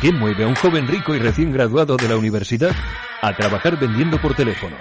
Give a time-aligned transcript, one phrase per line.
[0.00, 2.70] ¿Qué mueve a un joven rico y recién graduado de la universidad
[3.20, 4.76] a trabajar vendiendo por teléfono?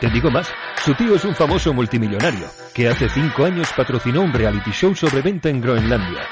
[0.00, 0.50] Te digo más,
[0.82, 5.20] su tío es un famoso multimillonario que hace cinco años patrocinó un reality show sobre
[5.20, 6.22] venta en Groenlandia.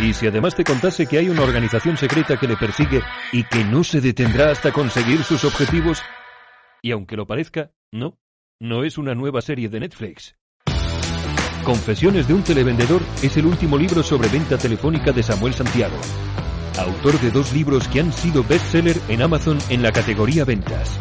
[0.00, 3.62] Y si además te contase que hay una organización secreta que le persigue y que
[3.62, 6.02] no se detendrá hasta conseguir sus objetivos,
[6.82, 8.18] y aunque lo parezca, no,
[8.58, 10.34] no es una nueva serie de Netflix.
[11.62, 15.96] Confesiones de un televendedor es el último libro sobre venta telefónica de Samuel Santiago,
[16.78, 20.98] autor de dos libros que han sido bestseller en Amazon en la categoría ventas.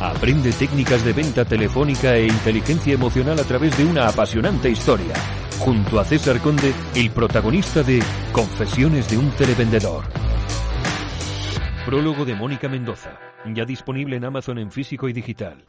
[0.00, 5.14] Aprende técnicas de venta telefónica e inteligencia emocional a través de una apasionante historia,
[5.58, 8.00] junto a César Conde, el protagonista de
[8.32, 10.04] Confesiones de un televendedor.
[11.84, 15.64] Prólogo de Mónica Mendoza, ya disponible en Amazon en físico y digital.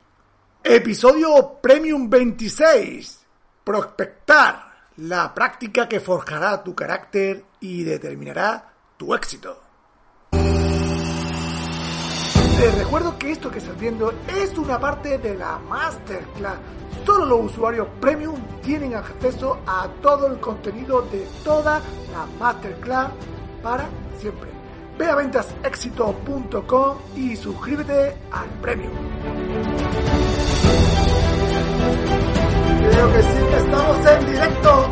[0.64, 3.26] Episodio Premium 26.
[3.64, 8.69] Prospectar, la práctica que forjará tu carácter y determinará
[9.00, 9.58] tu éxito.
[12.58, 16.58] Te recuerdo que esto que estás viendo es una parte de la Masterclass.
[17.06, 21.80] Solo los usuarios premium tienen acceso a todo el contenido de toda
[22.12, 23.12] la Masterclass
[23.64, 23.88] para
[24.20, 24.50] siempre.
[24.98, 28.92] Ve a ventasexito.com y suscríbete al premium.
[32.92, 34.90] Creo que sí que estamos en directo.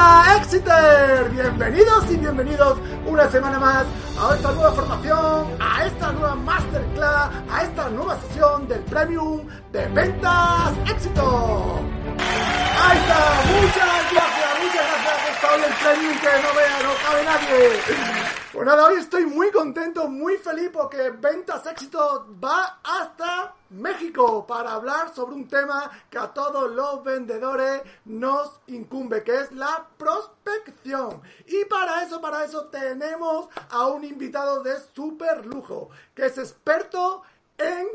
[0.00, 1.28] ¡Hola, Exeter!
[1.30, 3.84] Bienvenidos y bienvenidos una semana más
[4.18, 9.86] a esta nueva formación, a esta nueva masterclass, a esta nueva sesión del Premium de
[9.88, 11.80] Ventas Éxito.
[12.16, 15.34] Ahí está, muchas gracias, muchas gracias.
[15.34, 18.39] Está hoy el Premium que no vea, no cabe nadie.
[18.60, 24.74] Pues nada, hoy estoy muy contento, muy feliz porque Ventas Éxito va hasta México para
[24.74, 31.22] hablar sobre un tema que a todos los vendedores nos incumbe, que es la prospección.
[31.46, 37.22] Y para eso, para eso tenemos a un invitado de super lujo, que es experto
[37.56, 37.88] en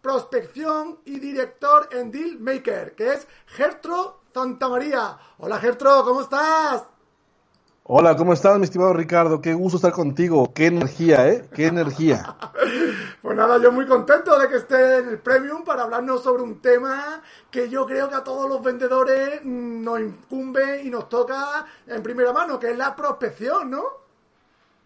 [0.00, 5.18] prospección y director en Deal Maker, que es Gertro Santamaría.
[5.38, 6.91] Hola Gertro, ¿cómo estás?
[7.94, 9.42] Hola, ¿cómo estás, mi estimado Ricardo?
[9.42, 10.54] Qué gusto estar contigo.
[10.54, 11.46] Qué energía, ¿eh?
[11.52, 12.38] Qué energía.
[13.20, 16.62] pues nada, yo muy contento de que esté en el Premium para hablarnos sobre un
[16.62, 17.20] tema
[17.50, 22.32] que yo creo que a todos los vendedores nos incumbe y nos toca en primera
[22.32, 23.82] mano, que es la prospección, ¿no?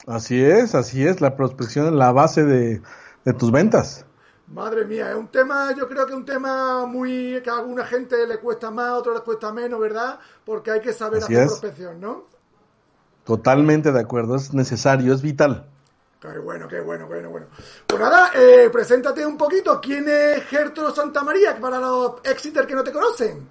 [0.08, 1.20] Así es, así es.
[1.20, 2.82] La prospección es la base de,
[3.24, 4.04] de tus ventas.
[4.48, 7.84] Madre mía, es un tema, yo creo que es un tema muy que a alguna
[7.84, 10.18] gente le cuesta más, a otros les cuesta menos, ¿verdad?
[10.44, 11.50] Porque hay que saber Así hacer es.
[11.52, 12.35] prospección, ¿no?
[13.26, 15.66] Totalmente de acuerdo, es necesario, es vital.
[16.20, 17.46] Qué bueno, qué bueno, bueno, bueno.
[17.84, 19.80] Pues nada, eh, preséntate un poquito.
[19.80, 23.48] ¿Quién es Gertrude Santa María para los Exeter que no te conocen?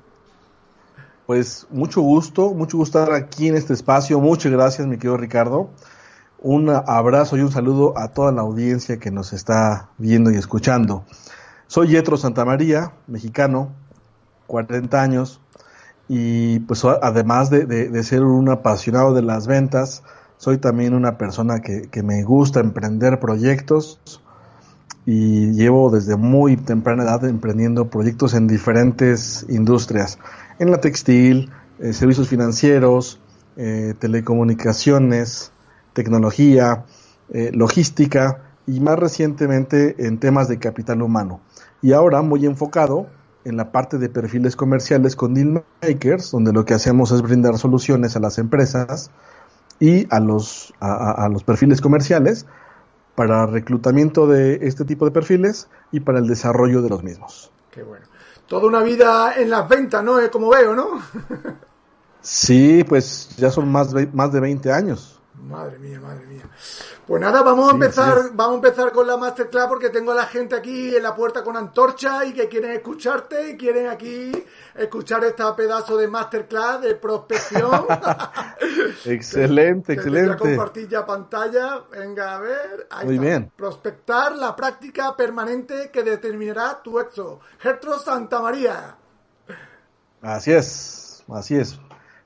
[1.25, 4.18] Pues mucho gusto, mucho gusto estar aquí en este espacio.
[4.22, 5.69] Muchas gracias, mi querido Ricardo.
[6.40, 11.03] Un abrazo y un saludo a toda la audiencia que nos está viendo y escuchando.
[11.68, 13.74] Soy Yetro Santa María, mexicano,
[14.47, 15.42] 40 años,
[16.08, 20.04] y pues además de, de- de ser un apasionado de las ventas,
[20.38, 24.00] soy también una persona que, que me gusta emprender proyectos
[25.06, 30.18] y llevo desde muy temprana edad emprendiendo proyectos en diferentes industrias,
[30.60, 33.20] en la textil, eh, servicios financieros,
[33.58, 35.52] eh, telecomunicaciones,
[35.94, 36.86] tecnología,
[37.30, 41.40] eh, logística y más recientemente en temas de capital humano.
[41.82, 43.08] Y ahora muy enfocado
[43.45, 47.57] en la parte de perfiles comerciales con Deal Makers, donde lo que hacemos es brindar
[47.57, 49.11] soluciones a las empresas
[49.79, 52.45] y a los, a, los perfiles comerciales
[53.13, 57.51] para reclutamiento de este tipo de perfiles y para el desarrollo de los mismos.
[57.71, 58.06] Qué bueno.
[58.47, 60.18] Toda una vida en las ventas, ¿no?
[60.31, 60.89] Como veo, ¿no?
[62.25, 65.14] Sí, pues ya son más, más de 20 años.
[65.38, 66.44] Madre mía, madre mía.
[67.06, 70.26] Pues nada, vamos a empezar, vamos a empezar con la masterclass porque tengo a la
[70.26, 74.32] gente aquí en la puerta con antorcha y que quieren escucharte y quieren aquí
[74.74, 77.86] escuchar esta pedazo de masterclass de prospección.
[79.06, 80.38] Excelente, Que te voy a excelente.
[80.38, 81.82] compartir ya pantalla.
[81.92, 82.88] Venga, a ver.
[82.90, 83.26] Ahí Muy está.
[83.28, 83.52] bien.
[83.56, 87.42] Prospectar la práctica permanente que determinará tu éxito.
[87.60, 88.96] Gertro Santa María.
[90.22, 91.80] Así es, así es.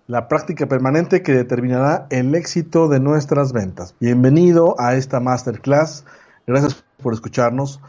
[0.10, 3.94] La práctica permanente que determinará el éxito de nuestras ventas.
[4.00, 6.04] Bienvenido a esta masterclass.
[6.48, 7.80] Gracias por escucharnos.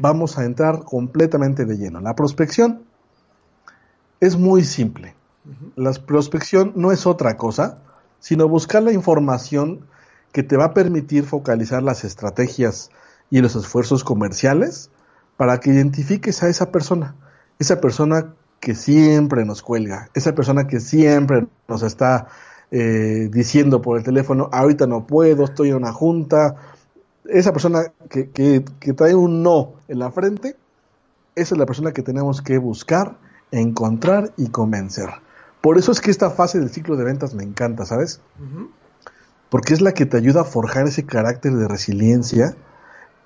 [0.00, 2.00] Vamos a entrar completamente de lleno.
[2.00, 2.80] La prospección
[4.20, 5.14] es muy simple.
[5.74, 7.76] La prospección no es otra cosa,
[8.20, 9.80] sino buscar la información
[10.32, 12.88] que te va a permitir focalizar las estrategias
[13.28, 14.88] y los esfuerzos comerciales
[15.36, 17.16] para que identifiques a esa persona,
[17.58, 22.28] esa persona que siempre nos cuelga, esa persona que siempre nos está
[22.70, 26.56] eh, diciendo por el teléfono, ahorita no puedo, estoy en una junta,
[27.28, 30.56] esa persona que, que, que trae un no en la frente,
[31.34, 33.18] esa es la persona que tenemos que buscar,
[33.50, 35.10] encontrar y convencer.
[35.60, 38.20] Por eso es que esta fase del ciclo de ventas me encanta, ¿sabes?
[39.50, 42.56] Porque es la que te ayuda a forjar ese carácter de resiliencia,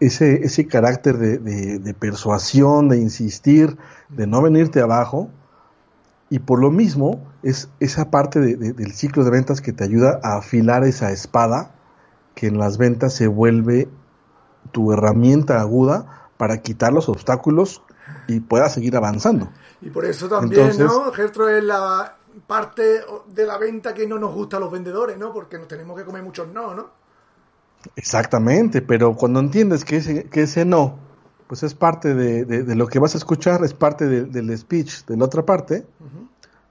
[0.01, 1.39] ese, ese carácter de,
[1.79, 3.77] de, persuasión, de insistir,
[4.09, 5.31] de no venirte abajo.
[6.31, 10.39] Y por lo mismo es esa parte del ciclo de ventas que te ayuda a
[10.39, 11.75] afilar esa espada
[12.35, 13.89] que en las ventas se vuelve
[14.73, 17.83] tu herramienta aguda para quitar los obstáculos
[18.29, 19.51] y puedas seguir avanzando.
[19.83, 21.13] Y por eso también, ¿no?
[21.13, 22.17] Gestro es la
[22.47, 25.33] parte de la venta que no nos gusta a los vendedores, ¿no?
[25.33, 27.00] Porque nos tenemos que comer muchos no, ¿no?
[27.97, 30.99] Exactamente, pero cuando entiendes que ese, que ese no,
[31.47, 35.25] pues es parte de, lo que vas a escuchar, es parte del speech de la
[35.25, 35.85] otra parte,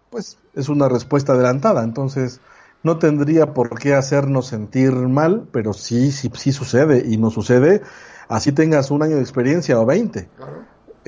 [0.09, 1.83] pues es una respuesta adelantada.
[1.83, 2.39] Entonces,
[2.81, 7.81] no tendría por qué hacernos sentir mal, pero sí, sí, sí sucede y no sucede,
[8.29, 10.29] así tengas un año de experiencia o 20.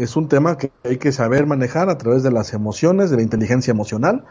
[0.01, 3.21] Es un tema que hay que saber manejar a través de las emociones, de la
[3.21, 4.25] inteligencia emocional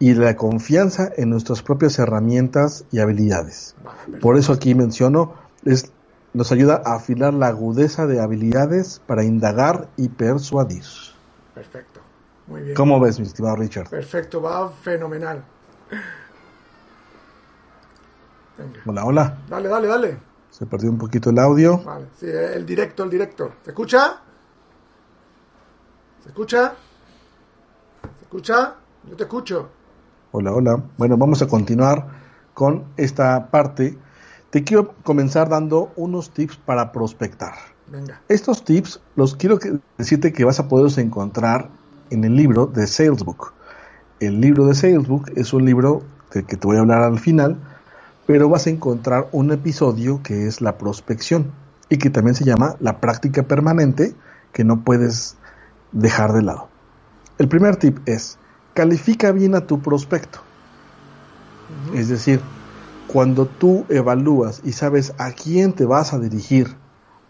[0.00, 3.76] y la confianza en nuestras propias herramientas y habilidades.
[4.20, 5.34] por eso aquí menciono,
[5.64, 5.92] es,
[6.32, 10.82] nos ayuda a afilar la agudeza de habilidades para indagar y persuadir.
[11.54, 12.00] Perfecto.
[12.48, 12.74] Muy bien.
[12.74, 13.88] ¿Cómo ves, mi estimado Richard?
[13.88, 15.44] Perfecto, va fenomenal.
[18.84, 19.38] Hola, hola.
[19.48, 20.18] Dale, dale, dale.
[20.50, 21.78] Se perdió un poquito el audio.
[21.84, 23.52] Vale, sí, el directo, el directo.
[23.62, 24.23] ¿Se escucha?
[26.24, 26.74] ¿Se escucha?
[28.02, 28.74] ¿Se escucha?
[29.08, 29.68] Yo te escucho.
[30.32, 30.82] Hola, hola.
[30.96, 32.08] Bueno, vamos a continuar
[32.54, 33.96] con esta parte.
[34.50, 37.52] Te quiero comenzar dando unos tips para prospectar.
[37.86, 38.22] Venga.
[38.28, 39.58] Estos tips los quiero
[39.98, 41.68] decirte que vas a poderlos encontrar
[42.10, 43.52] en el libro de Salesbook.
[44.18, 47.58] El libro de Salesbook es un libro del que te voy a hablar al final
[48.26, 51.52] pero vas a encontrar un episodio que es la prospección
[51.88, 54.14] y que también se llama la práctica permanente
[54.52, 55.36] que no puedes
[55.94, 56.68] dejar de lado.
[57.38, 58.38] El primer tip es,
[58.74, 60.40] califica bien a tu prospecto.
[61.94, 62.40] Es decir,
[63.06, 66.76] cuando tú evalúas y sabes a quién te vas a dirigir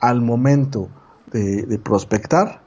[0.00, 0.88] al momento
[1.30, 2.60] de, de prospectar,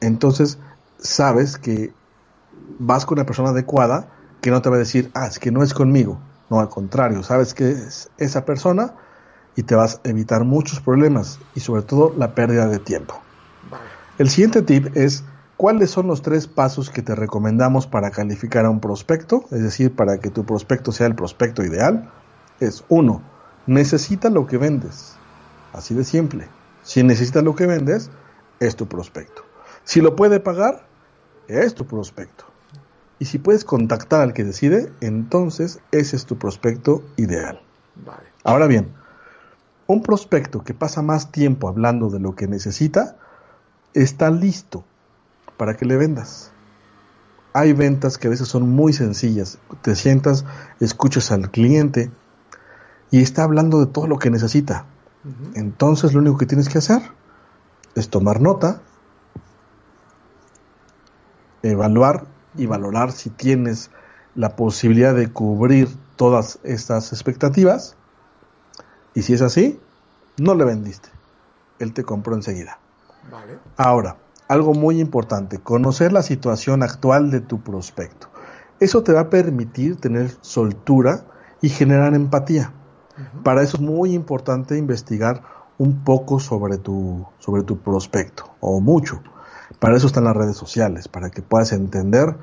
[0.00, 0.58] entonces
[0.98, 1.92] sabes que
[2.78, 4.08] vas con la persona adecuada
[4.40, 6.18] que no te va a decir, ah, es que no es conmigo,
[6.50, 8.94] no, al contrario, sabes que es esa persona
[9.56, 13.20] y te vas a evitar muchos problemas y sobre todo la pérdida de tiempo.
[14.18, 15.24] El siguiente tip es
[15.56, 19.96] cuáles son los tres pasos que te recomendamos para calificar a un prospecto, es decir,
[19.96, 22.10] para que tu prospecto sea el prospecto ideal.
[22.60, 23.22] Es uno,
[23.66, 25.16] necesita lo que vendes.
[25.72, 26.46] Así de simple.
[26.82, 28.10] Si necesita lo que vendes,
[28.60, 29.44] es tu prospecto.
[29.84, 30.84] Si lo puede pagar,
[31.48, 32.44] es tu prospecto.
[33.18, 37.62] Y si puedes contactar al que decide, entonces ese es tu prospecto ideal.
[38.44, 38.92] Ahora bien,
[39.86, 43.16] un prospecto que pasa más tiempo hablando de lo que necesita,
[43.94, 44.84] está listo
[45.56, 46.52] para que le vendas.
[47.54, 49.58] Hay ventas que a veces son muy sencillas.
[49.82, 50.44] Te sientas,
[50.80, 52.10] escuchas al cliente
[53.10, 54.86] y está hablando de todo lo que necesita.
[55.54, 57.02] Entonces lo único que tienes que hacer
[57.94, 58.80] es tomar nota,
[61.62, 63.90] evaluar y valorar si tienes
[64.34, 67.96] la posibilidad de cubrir todas estas expectativas.
[69.14, 69.78] Y si es así,
[70.38, 71.10] no le vendiste.
[71.78, 72.78] Él te compró enseguida.
[73.76, 74.16] Ahora,
[74.48, 78.28] algo muy importante, conocer la situación actual de tu prospecto.
[78.80, 81.24] Eso te va a permitir tener soltura
[81.60, 82.72] y generar empatía.
[83.44, 85.42] Para eso es muy importante investigar
[85.78, 89.22] un poco sobre tu, sobre tu prospecto, o mucho.
[89.78, 92.36] Para eso están las redes sociales, para que puedas entender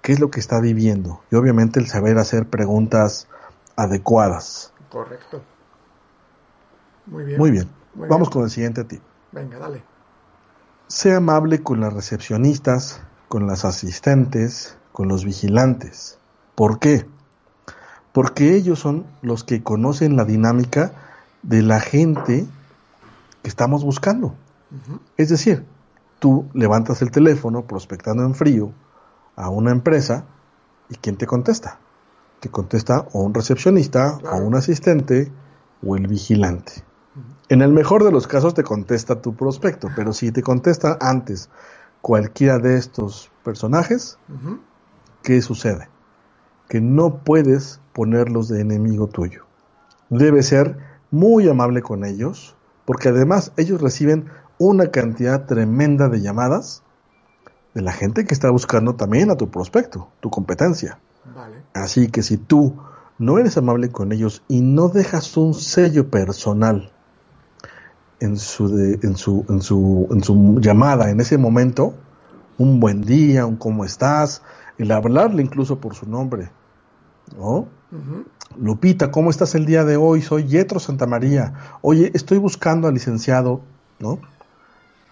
[0.00, 3.28] qué es lo que está viviendo y obviamente el saber hacer preguntas
[3.76, 4.72] adecuadas.
[4.90, 5.42] Correcto.
[7.06, 7.38] Muy bien.
[7.38, 7.68] Muy bien.
[7.94, 9.02] Vamos con el siguiente tip.
[9.32, 9.91] Venga, dale.
[10.92, 16.18] Sea amable con las recepcionistas, con las asistentes, con los vigilantes.
[16.54, 17.06] ¿Por qué?
[18.12, 20.92] Porque ellos son los que conocen la dinámica
[21.42, 22.46] de la gente
[23.42, 24.34] que estamos buscando.
[25.16, 25.64] Es decir,
[26.18, 28.70] tú levantas el teléfono prospectando en frío
[29.34, 30.26] a una empresa
[30.90, 31.78] y ¿quién te contesta?
[32.40, 34.36] te contesta o un recepcionista, Claro.
[34.36, 35.32] o un asistente,
[35.82, 36.82] o el vigilante.
[37.52, 41.50] En el mejor de los casos te contesta tu prospecto, pero si te contesta antes
[42.00, 44.16] cualquiera de estos personajes.
[45.22, 45.90] ¿qué sucede?
[46.70, 49.44] Que no puedes ponerlos de enemigo tuyo.
[50.08, 50.78] Debes ser
[51.10, 52.56] muy amable con ellos,
[52.86, 56.82] porque además ellos reciben una cantidad tremenda de llamadas
[57.74, 61.00] de la gente que está buscando también a tu prospecto, tu competencia.
[61.36, 61.64] Vale.
[61.74, 62.78] Así que si tú
[63.18, 66.91] no eres amable con ellos y no dejas un sello personal
[68.22, 71.94] en su, de- en su, en su, en su llamada en ese momento,
[72.58, 74.42] un buen día, un cómo estás,
[74.78, 76.50] el hablarle incluso por su nombre,
[77.36, 77.66] ¿no?
[78.58, 80.22] Lupita, ¿cómo estás el día de hoy?
[80.22, 81.54] Soy Yetro Santa María.
[81.82, 83.60] Oye, estoy buscando al licenciado,
[83.98, 84.18] ¿no?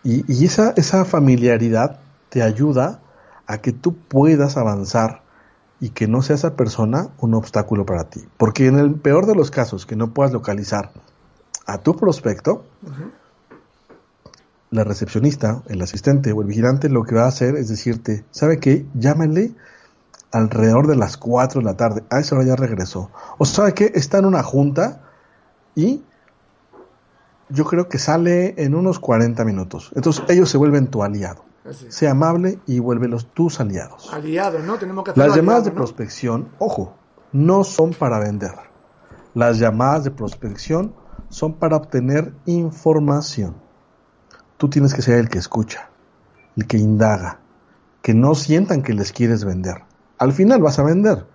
[0.03, 2.01] Y, y esa, esa familiaridad
[2.31, 3.01] te ayuda
[3.47, 5.23] a que tú puedas avanzar
[5.81, 8.21] y que no sea esa persona un obstáculo para ti.
[8.37, 10.93] Porque en el peor de los casos que no puedas localizar
[11.73, 12.65] a tu prospecto,
[14.71, 18.59] la recepcionista, el asistente o el vigilante lo que va a hacer es decirte, ¿sabe
[18.59, 18.87] qué?
[18.95, 19.53] Llámale
[20.33, 22.05] alrededor de las 4 de la tarde.
[22.11, 23.11] A esa hora ya regresó.
[23.39, 23.93] O sabe qué?
[23.95, 25.03] Está en una junta
[25.75, 26.03] y
[27.49, 29.93] yo creo que sale en unos 40 minutos.
[29.95, 31.45] Entonces ellos se vuelven tu aliado.
[31.69, 31.87] Así.
[31.91, 34.13] Sea amable y vuélvelos tus aliados.
[34.13, 34.79] Aliados, ¿no?
[34.79, 36.95] Tenemos que hacer Las llamadas de prospección, ojo,
[37.33, 38.55] no son para vender.
[39.35, 40.95] Las llamadas de prospección
[41.31, 43.55] son para obtener información.
[44.59, 45.89] Tú tienes que ser el que escucha,
[46.57, 47.41] el que indaga,
[48.03, 49.85] que no sientan que les quieres vender.
[50.19, 51.27] Al final vas a vender,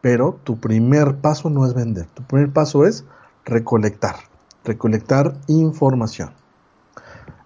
[0.00, 2.06] pero tu primer paso no es vender.
[2.06, 3.04] Tu primer paso es
[3.44, 4.16] recolectar,
[4.64, 6.30] recolectar información.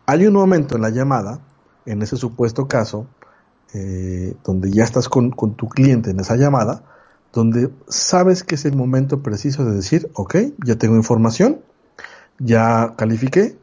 [0.06, 1.40] Hay un momento en la llamada,
[1.86, 3.06] en ese supuesto caso,
[3.72, 6.84] eh, donde ya estás con, con tu cliente en esa llamada,
[7.32, 11.60] donde sabes que es el momento preciso de decir, ok, ya tengo información,
[12.38, 13.58] ya califiqué,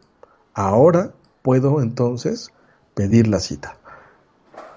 [0.53, 1.11] ahora
[1.41, 2.51] puedo entonces
[2.93, 3.77] pedir la cita.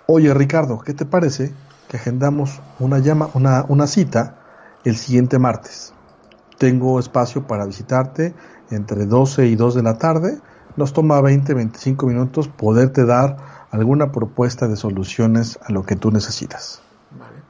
[0.06, 1.52] Oye Ricardo, ¿qué te parece
[1.88, 4.38] que agendamos una, llama, una, una cita
[4.84, 5.94] el siguiente martes?
[6.58, 8.34] Tengo espacio para visitarte
[8.70, 10.38] entre 12 y 2 de la tarde.
[10.76, 13.36] Nos toma 20, 25 minutos poderte dar
[13.70, 16.82] alguna propuesta de soluciones a lo que tú necesitas.
[17.18, 17.42] Vale.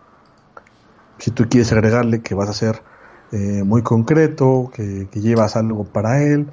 [1.19, 2.83] Si tú quieres agregarle que vas a ser
[3.33, 6.51] eh, muy concreto, que, que llevas algo para él,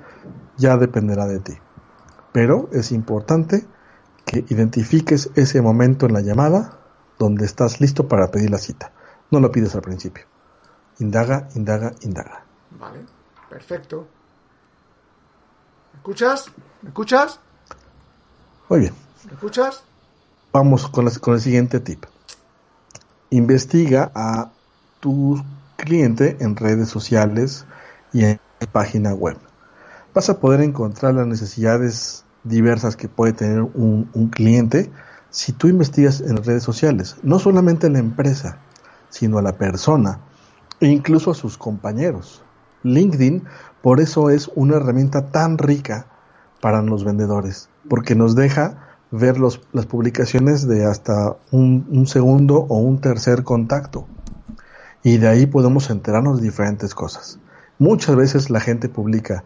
[0.57, 1.53] ya dependerá de ti.
[2.31, 3.65] Pero es importante
[4.25, 6.79] que identifiques ese momento en la llamada
[7.19, 8.91] donde estás listo para pedir la cita.
[9.31, 10.25] No lo pides al principio.
[10.99, 12.45] Indaga, indaga, indaga.
[12.79, 12.99] Vale.
[13.49, 14.07] Perfecto.
[15.93, 16.51] ¿Me escuchas?
[16.81, 17.39] ¿Me escuchas?
[18.69, 18.93] Muy bien.
[19.27, 19.83] ¿Me escuchas?
[20.53, 22.05] Vamos con, las- con el siguiente tip.
[23.29, 24.51] Investiga a
[24.99, 25.41] tu
[25.81, 27.65] cliente en redes sociales
[28.13, 28.39] y en
[28.71, 29.37] página web.
[30.13, 34.91] Vas a poder encontrar las necesidades diversas que puede tener un, cliente
[35.29, 37.17] si tú investigas en redes sociales.
[37.23, 38.59] No solamente a la empresa,
[39.09, 40.19] sino a la persona
[40.79, 42.43] e incluso a sus compañeros.
[42.83, 43.43] LinkedIn
[43.81, 46.07] por eso es una herramienta tan rica
[46.61, 52.77] para los vendedores, porque nos deja ver los- las publicaciones de hasta un segundo o
[52.77, 54.07] un tercer contacto.
[55.03, 57.39] Y de ahí podemos enterarnos de diferentes cosas.
[57.79, 59.43] Muchas veces la gente publica,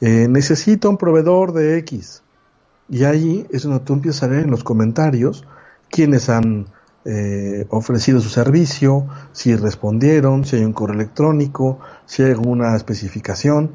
[0.00, 2.22] eh, necesito un proveedor de X.
[2.88, 5.46] Y ahí es donde tú empiezas a leer en los comentarios
[5.90, 6.66] quiénes han
[7.04, 13.72] eh, ofrecido su servicio, si respondieron, si hay un correo electrónico, si hay alguna especificación.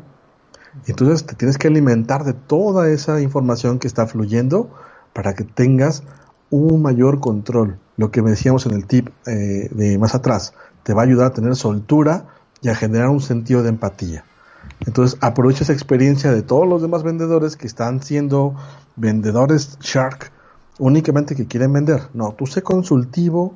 [0.87, 4.69] Entonces te tienes que alimentar de toda esa información que está fluyendo
[5.13, 6.03] para que tengas
[6.49, 7.79] un mayor control.
[7.99, 10.53] Lo que decíamos en el tip eh, de más atrás,
[10.83, 12.27] te va a ayudar a tener soltura
[12.61, 14.23] y a generar un sentido de empatía.
[14.85, 18.55] Entonces aprovecha esa experiencia de todos los demás vendedores que están siendo
[18.95, 20.31] vendedores Shark
[20.77, 22.03] únicamente que quieren vender.
[22.13, 23.55] No, tú sé consultivo,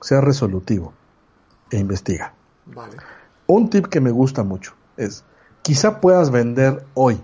[0.00, 0.94] sea resolutivo
[1.70, 2.32] e investiga.
[2.64, 2.96] Vale.
[3.46, 5.22] Un tip que me gusta mucho es,
[5.60, 7.22] quizá puedas vender hoy,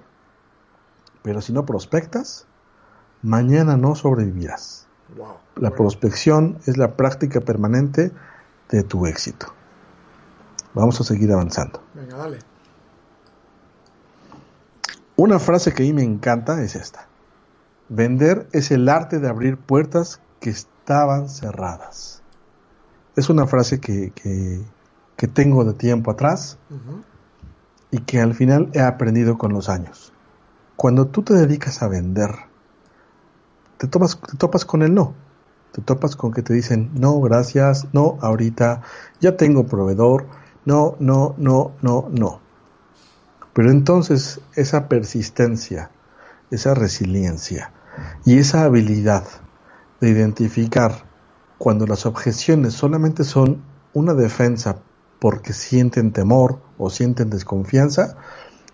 [1.22, 2.46] pero si no prospectas,
[3.22, 4.87] mañana no sobrevivirás.
[5.56, 8.12] La prospección es la práctica permanente
[8.70, 9.46] de tu éxito.
[10.74, 11.82] Vamos a seguir avanzando.
[11.94, 12.38] Venga, dale.
[15.16, 17.06] Una frase que a mí me encanta es esta.
[17.88, 22.22] Vender es el arte de abrir puertas que estaban cerradas.
[23.16, 24.62] Es una frase que, que-
[25.16, 26.58] que tengo de tiempo atrás
[27.90, 30.12] y que al final he aprendido con los años.
[30.76, 32.30] Cuando tú te dedicas a vender,
[33.78, 35.14] te topas, te topas con el no.
[35.72, 38.82] Te topas con que te dicen, no, gracias, no, ahorita,
[39.20, 40.26] ya tengo proveedor,
[40.64, 42.40] no, no, no, no, no.
[43.52, 45.90] Pero entonces esa persistencia,
[46.50, 47.72] esa resiliencia
[48.24, 49.24] y esa habilidad
[50.00, 51.04] de identificar
[51.58, 54.78] cuando las objeciones solamente son una defensa
[55.18, 58.16] porque sienten temor o sienten desconfianza,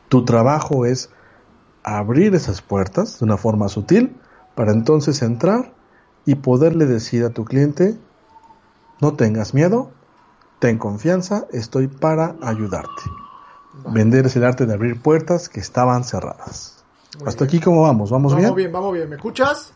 [0.09, 1.11] tu trabajo es
[1.83, 4.17] abrir esas puertas de una forma sutil
[4.55, 5.73] para entonces entrar
[6.27, 7.99] y poderle decir a tu cliente,
[9.01, 9.91] no tengas miedo,
[10.59, 13.03] ten confianza, estoy para ayudarte.
[13.91, 16.85] Vender es el arte de abrir puertas que estaban cerradas.
[17.27, 18.55] Hasta aquí cómo vamos, ¿vamos, Vamos bien?
[18.55, 19.09] bien, vamos bien.
[19.09, 19.73] ¿Me escuchas?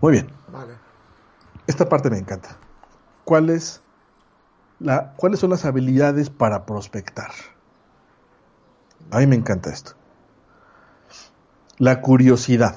[0.00, 0.30] Muy bien.
[0.52, 0.74] Vale.
[1.66, 2.56] Esta parte me encanta.
[3.24, 3.82] ¿Cuáles,
[4.78, 7.30] la, ¿Cuáles son las habilidades para prospectar?
[9.10, 9.92] A mí me encanta esto.
[11.78, 12.76] La curiosidad.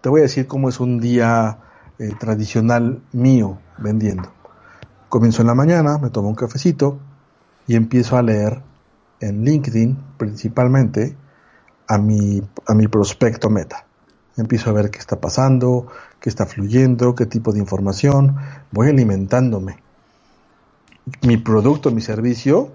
[0.00, 1.58] Te voy a decir cómo es un día
[1.98, 4.30] eh, tradicional mío vendiendo.
[5.08, 7.00] Comienzo en la mañana, me tomo un cafecito
[7.66, 8.62] y empiezo a leer
[9.18, 11.16] en LinkedIn principalmente
[11.88, 13.86] a mi, a mi prospecto meta.
[14.36, 15.88] Empiezo a ver qué está pasando,
[16.20, 18.36] qué está fluyendo, qué tipo de información.
[18.70, 19.82] Voy alimentándome.
[21.22, 22.70] Mi producto, mi servicio,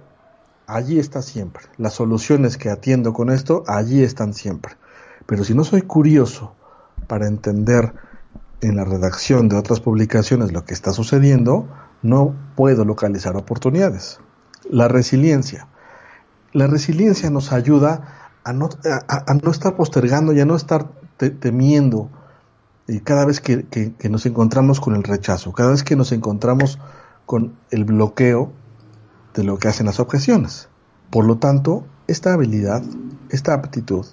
[0.68, 1.64] allí está siempre.
[1.78, 4.76] Las soluciones que atiendo con esto, allí están siempre.
[5.26, 6.54] Pero si no soy curioso
[7.08, 7.94] para entender
[8.62, 11.68] en la redacción de otras publicaciones lo que está sucediendo,
[12.02, 14.20] no puedo localizar oportunidades.
[14.70, 15.68] La resiliencia.
[16.54, 18.70] La resiliencia nos ayuda a no,
[19.08, 22.10] a, a no estar postergando y a no estar te, temiendo
[22.88, 26.12] y cada vez que, que, que, nos encontramos con el rechazo, cada vez que nos
[26.12, 26.80] encontramos
[27.26, 28.52] con el bloqueo
[29.34, 30.68] de lo que hacen las objeciones.
[31.10, 32.84] Por lo tanto, esta habilidad,
[33.30, 34.06] esta aptitud,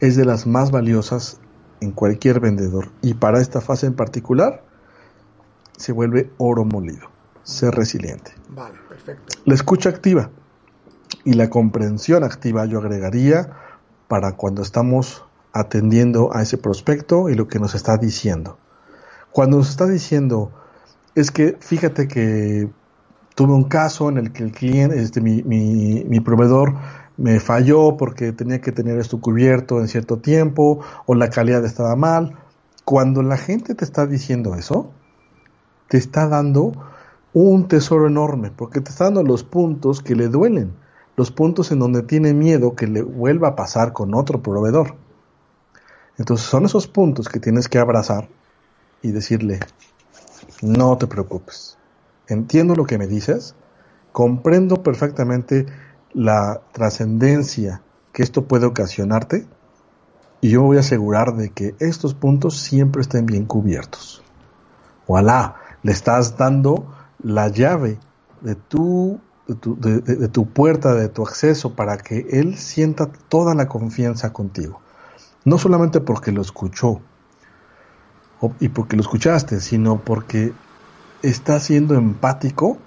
[0.00, 1.40] es de las más valiosas
[1.82, 4.62] en cualquier vendedor y para esta fase en particular
[5.76, 7.08] se vuelve oro molido,
[7.42, 8.32] ser resiliente.
[8.50, 9.38] Vale, perfecto.
[9.44, 10.30] La escucha activa
[11.24, 13.56] y la comprensión activa yo agregaría
[14.08, 18.58] para cuando estamos atendiendo a ese prospecto y lo que nos está diciendo.
[19.32, 20.52] Cuando nos está diciendo,
[21.14, 22.70] es que fíjate que
[23.34, 26.74] tuve un caso en el que el cliente, este, mi, mi, mi proveedor
[27.16, 31.96] me falló porque tenía que tener esto cubierto en cierto tiempo o la calidad estaba
[31.96, 32.36] mal.
[32.84, 34.90] Cuando la gente te está diciendo eso,
[35.88, 36.72] te está dando
[37.32, 40.74] un tesoro enorme porque te está dando los puntos que le duelen,
[41.16, 44.96] los puntos en donde tiene miedo que le vuelva a pasar con otro proveedor.
[46.18, 48.28] Entonces son esos puntos que tienes que abrazar
[49.02, 49.60] y decirle,
[50.60, 51.78] no te preocupes,
[52.28, 53.54] entiendo lo que me dices,
[54.12, 55.66] comprendo perfectamente
[56.14, 59.46] la trascendencia que esto puede ocasionarte
[60.40, 64.22] y yo voy a asegurar de que estos puntos siempre estén bien cubiertos.
[65.06, 66.86] Voilà, le estás dando
[67.22, 67.98] la llave
[68.40, 73.54] de tu, de tu, de, tu puerta, de tu acceso, para que él sienta toda
[73.54, 74.82] la confianza contigo
[75.44, 77.00] no solamente porque lo escuchó
[78.58, 80.52] y porque lo escuchaste, sino porque
[81.22, 82.78] estás siendo empático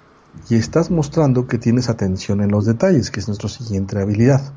[0.48, 4.52] y estás mostrando que tienes atención en los detalles, que es nuestra siguiente habilidad.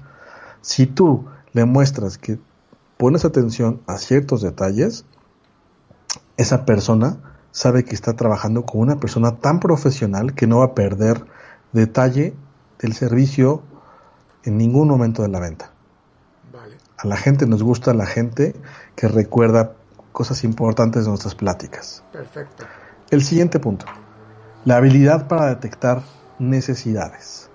[0.61, 2.39] Si tú le muestras que
[2.97, 5.05] pones atención a ciertos detalles,
[6.37, 7.17] esa persona
[7.51, 11.25] sabe que está trabajando con una persona tan profesional que no va a perder
[11.73, 12.33] detalle
[12.79, 13.63] del servicio
[14.43, 15.71] en ningún momento de la venta
[16.99, 18.53] a la gente nos gusta la gente
[18.95, 19.73] que recuerda
[20.11, 22.03] cosas importantes de nuestras pláticas.
[22.11, 22.65] Perfecto.
[23.09, 23.85] El siguiente punto,
[24.65, 26.03] la habilidad para detectar
[26.37, 27.49] necesidades.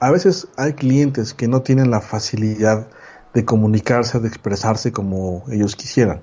[0.00, 2.88] A veces hay clientes que no tienen la facilidad
[3.34, 6.20] de comunicarse, de expresarse como ellos quisieran.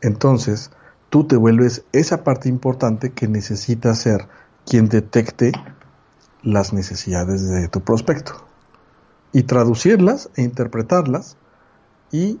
[0.00, 0.70] Entonces,
[1.10, 4.28] tú te vuelves esa parte importante que necesita ser
[4.66, 5.52] quien detecte
[6.42, 8.46] las necesidades de tu prospecto
[9.32, 11.36] y traducirlas e interpretarlas
[12.10, 12.40] y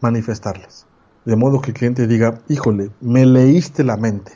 [0.00, 0.86] manifestarlas.
[1.24, 4.32] De modo que el cliente diga, híjole, me leíste la mente,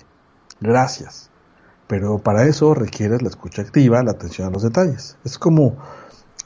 [0.61, 1.32] gracias.
[1.93, 5.19] Pero para eso requieres la escucha activa, la atención a los detalles.
[5.25, 5.77] Es como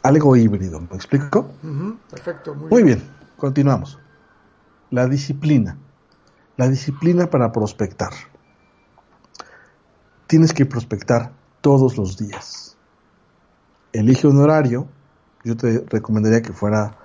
[0.02, 1.52] algo híbrido, ¿me explico?
[1.62, 1.98] Uh -huh.
[2.10, 2.98] Perfecto, muy, muy bien.
[2.98, 3.96] bien, continuamos.
[4.90, 5.78] La disciplina.
[6.56, 8.10] La disciplina para prospectar.
[10.26, 11.30] Tienes que prospectar
[11.60, 12.76] todos los días.
[13.92, 14.88] Elige un horario
[15.44, 16.98] yo te recomendaría que fuera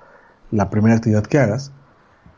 [0.50, 1.72] la primera actividad que hagas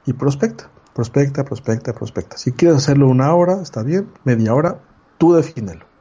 [0.06, 2.38] y prospecta, prospecta, prospecta, prospecta.
[2.38, 4.82] Si quieres hacerlo una hora, está bien, media hora,
[5.18, 5.93] tú defínelo.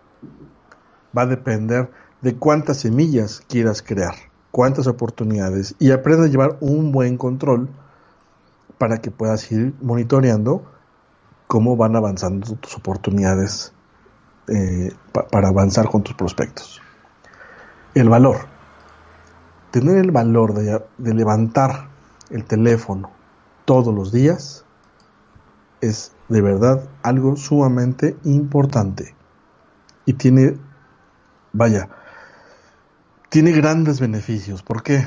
[1.16, 4.14] Va a depender de cuántas semillas quieras crear,
[4.50, 7.68] cuántas oportunidades y aprende a llevar un buen control
[8.78, 10.64] para que puedas ir monitoreando
[11.46, 13.72] cómo van avanzando tus oportunidades
[14.48, 16.80] eh, pa para avanzar con tus prospectos.
[17.94, 18.46] el valor.
[19.70, 21.88] Tener el valor de, de levantar
[22.30, 23.10] el teléfono
[23.64, 24.64] todos los días
[25.80, 29.14] es de verdad algo sumamente importante.
[30.06, 30.56] Y tiene,
[31.52, 31.88] vaya,
[33.28, 34.62] tiene grandes beneficios.
[34.62, 35.04] ¿Por qué?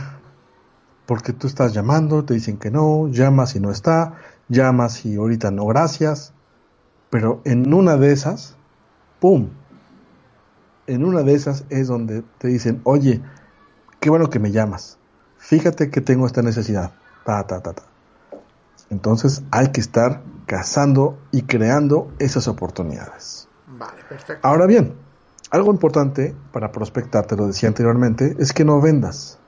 [1.06, 4.16] Porque tú estás llamando, te dicen que no, llamas y no está,
[4.48, 6.34] llamas y ahorita no, gracias.
[7.10, 8.58] Pero en una de esas,
[9.20, 9.50] ¡pum!
[10.88, 13.22] En una de esas es donde te dicen, oye,
[14.00, 14.98] qué bueno que me llamas.
[15.38, 16.94] Fíjate que tengo esta necesidad.
[17.26, 17.84] Ta, ta, ta, ta.
[18.90, 23.48] Entonces hay que estar cazando y creando esas oportunidades.
[23.68, 24.48] Vale, perfecto.
[24.48, 24.96] Ahora bien,
[25.56, 29.40] algo importante para prospectar, te lo decía anteriormente, es que no vendas.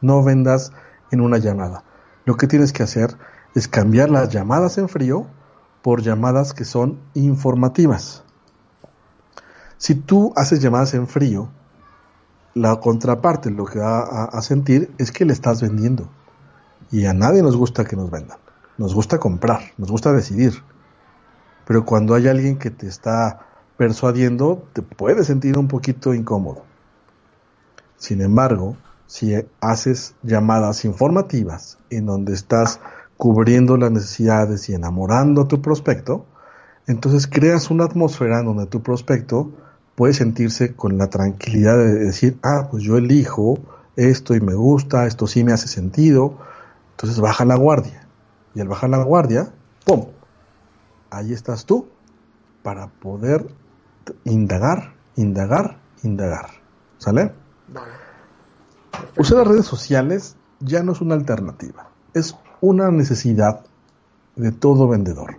[0.00, 0.72] No vendas
[1.10, 1.84] en una llamada.
[2.24, 3.16] Lo que tienes que hacer
[3.54, 5.26] es cambiar las llamadas en frío
[5.82, 8.22] por llamadas que son informativas.
[9.78, 11.48] Si tú haces llamadas en frío,
[12.54, 16.10] la contraparte lo que va a, a sentir es que le estás vendiendo.
[16.90, 18.38] Y a nadie nos gusta que nos vendan.
[18.76, 20.62] Nos gusta comprar, nos gusta decidir.
[21.64, 23.49] Pero cuando hay alguien que te está
[23.80, 26.64] persuadiendo, te puedes sentir un poquito incómodo.
[27.96, 32.78] Sin embargo, si haces llamadas informativas en donde estás
[33.16, 36.26] cubriendo las necesidades y enamorando a tu prospecto,
[36.86, 39.50] entonces creas una atmósfera en donde tu prospecto
[39.94, 43.60] puede sentirse con la tranquilidad de decir, ah, pues yo elijo
[43.96, 46.36] esto y me gusta, esto sí me hace sentido,
[46.90, 48.06] entonces baja la guardia.
[48.54, 49.54] Y al bajar la guardia,
[49.86, 50.04] ¡pum!
[51.08, 51.88] Ahí estás tú
[52.62, 53.46] para poder
[54.24, 56.50] indagar, indagar, indagar.
[56.98, 57.32] ¿Sale?
[57.68, 57.92] Vale.
[59.16, 63.64] Usar las redes sociales ya no es una alternativa, es una necesidad
[64.36, 65.36] de todo vendedor.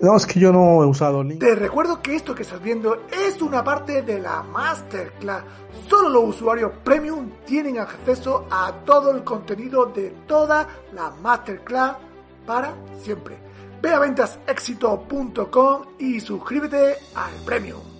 [0.00, 1.54] No, es que yo no he usado LinkedIn.
[1.54, 5.44] Te recuerdo que esto que estás viendo es una parte de la Masterclass.
[5.88, 11.96] Solo los usuarios premium tienen acceso a todo el contenido de toda la Masterclass
[12.44, 13.38] para siempre.
[13.84, 17.93] Ve a ventasexito.com y suscríbete al premium.